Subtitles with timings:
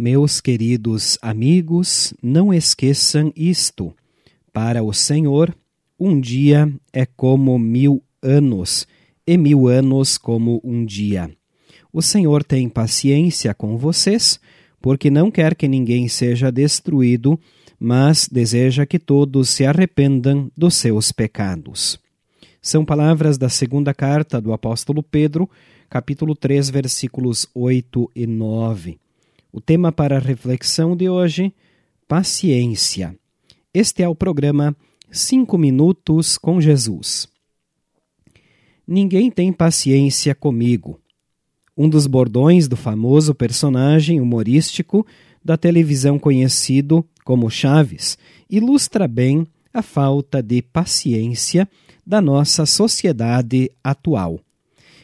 [0.00, 3.92] Meus queridos amigos, não esqueçam isto.
[4.52, 5.52] Para o Senhor,
[5.98, 8.86] um dia é como mil anos,
[9.26, 11.28] e mil anos como um dia.
[11.92, 14.38] O Senhor tem paciência com vocês,
[14.80, 17.38] porque não quer que ninguém seja destruído,
[17.78, 21.98] mas deseja que todos se arrependam dos seus pecados.
[22.60, 25.48] São palavras da segunda carta do apóstolo Pedro,
[25.88, 28.98] capítulo 3, versículos 8 e 9.
[29.52, 31.54] O tema para a reflexão de hoje:
[32.06, 33.16] paciência.
[33.72, 34.76] Este é o programa
[35.10, 37.28] Cinco Minutos com Jesus.
[38.86, 41.00] Ninguém tem paciência comigo.
[41.76, 45.06] Um dos bordões do famoso personagem humorístico
[45.44, 48.18] da televisão conhecido como Chaves
[48.50, 49.46] ilustra bem
[49.78, 51.68] a falta de paciência
[52.04, 54.40] da nossa sociedade atual.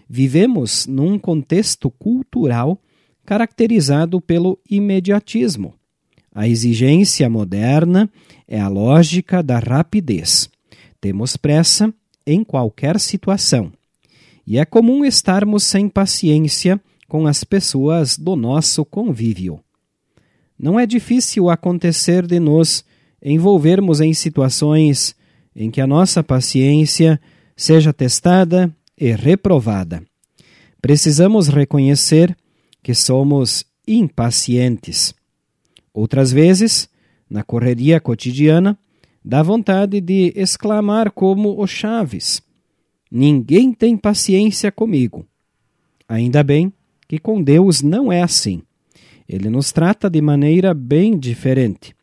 [0.09, 2.80] Vivemos num contexto cultural
[3.24, 5.74] caracterizado pelo imediatismo.
[6.34, 8.10] A exigência moderna
[8.49, 10.51] é a lógica da rapidez.
[11.01, 11.93] Temos pressa
[12.27, 13.73] em qualquer situação.
[14.46, 19.60] E é comum estarmos sem paciência com as pessoas do nosso convívio.
[20.59, 22.84] Não é difícil acontecer de nos
[23.25, 25.17] envolvermos em situações
[25.57, 27.19] em que a nossa paciência
[27.57, 30.03] seja testada e reprovada.
[30.83, 32.37] Precisamos reconhecer
[32.83, 35.15] que somos impacientes.
[35.93, 36.89] Outras vezes,
[37.30, 38.79] na correria cotidiana,
[39.25, 42.43] dá vontade de exclamar como o Chaves:
[43.11, 45.25] Ninguém tem paciência comigo.
[46.07, 46.73] Ainda bem
[47.09, 48.63] que com Deus não é assim.
[49.27, 51.95] Ele nos trata de maneira bem diferente.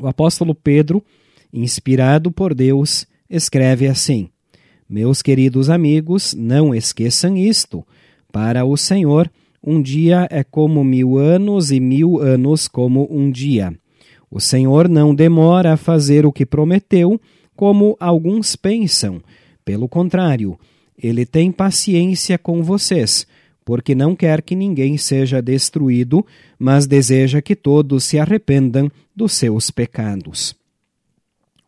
[0.00, 1.02] O apóstolo Pedro,
[1.52, 4.28] inspirado por Deus, escreve assim:
[4.88, 7.84] Meus queridos amigos, não esqueçam isto.
[8.30, 9.30] Para o Senhor,
[9.62, 13.74] um dia é como mil anos e mil anos como um dia.
[14.30, 17.20] O Senhor não demora a fazer o que prometeu,
[17.56, 19.20] como alguns pensam.
[19.64, 20.58] Pelo contrário,
[20.96, 23.26] ele tem paciência com vocês,
[23.66, 26.24] porque não quer que ninguém seja destruído,
[26.56, 30.54] mas deseja que todos se arrependam dos seus pecados.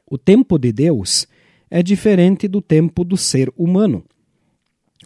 [0.07, 1.27] O tempo de Deus
[1.69, 4.05] é diferente do tempo do ser humano.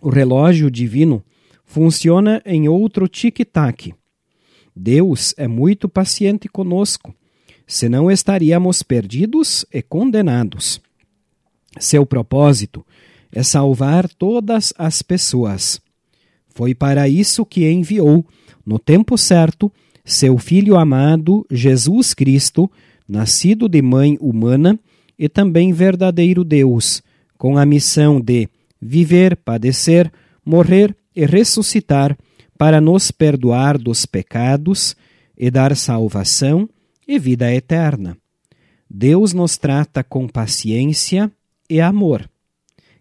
[0.02, 1.24] O relógio divino
[1.64, 3.94] funciona em outro tic-tac.
[4.76, 7.14] Deus é muito paciente conosco,
[7.66, 10.78] senão estaríamos perdidos e condenados.
[11.80, 12.84] Seu propósito
[13.32, 15.80] é salvar todas as pessoas.
[16.54, 18.24] Foi para isso que enviou,
[18.64, 19.72] no tempo certo,
[20.04, 22.70] seu Filho amado, Jesus Cristo,
[23.08, 24.78] nascido de mãe humana
[25.18, 27.02] e também verdadeiro Deus,
[27.38, 28.48] com a missão de
[28.80, 30.12] viver, padecer,
[30.44, 32.16] morrer e ressuscitar
[32.58, 34.96] para nos perdoar dos pecados
[35.36, 36.68] e dar salvação
[37.06, 38.16] e vida eterna.
[38.88, 41.30] Deus nos trata com paciência
[41.68, 42.28] e amor.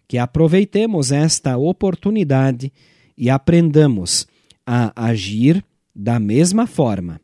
[0.08, 2.72] Que aproveitemos esta oportunidade
[3.16, 4.26] e aprendamos
[4.66, 5.64] a agir
[5.94, 7.20] da mesma forma.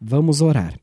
[0.00, 0.78] Vamos orar.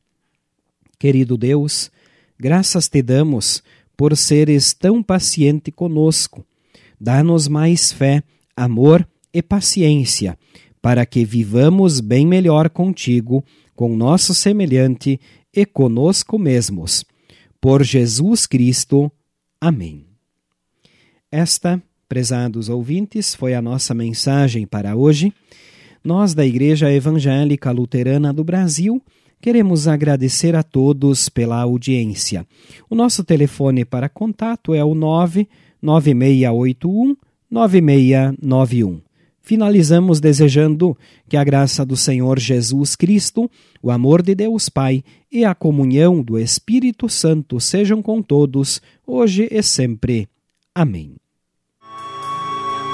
[0.98, 1.90] Querido Deus,
[2.38, 3.62] graças te damos
[3.96, 6.44] por seres tão paciente conosco.
[7.00, 8.22] Dá-nos mais fé
[8.56, 10.38] amor e paciência,
[10.80, 13.44] para que vivamos bem melhor contigo,
[13.74, 15.20] com nosso semelhante
[15.52, 17.04] e conosco mesmos.
[17.60, 19.10] Por Jesus Cristo.
[19.60, 20.06] Amém.
[21.30, 25.32] Esta, prezados ouvintes, foi a nossa mensagem para hoje.
[26.02, 29.02] Nós, da Igreja Evangélica Luterana do Brasil,
[29.40, 32.46] queremos agradecer a todos pela audiência.
[32.88, 37.16] O nosso telefone para contato é o 99681
[37.50, 39.00] 9691.
[39.40, 40.96] Finalizamos desejando
[41.28, 43.48] que a graça do Senhor Jesus Cristo,
[43.80, 49.46] o amor de Deus Pai e a comunhão do Espírito Santo sejam com todos, hoje
[49.48, 50.28] e sempre.
[50.74, 51.14] Amém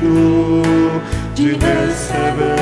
[0.00, 0.62] contigo,
[1.36, 2.59] de receber.